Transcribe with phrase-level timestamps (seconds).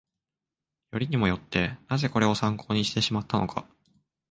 [0.93, 3.67] よりにもよって、なぜこれを参考にしてしまったのか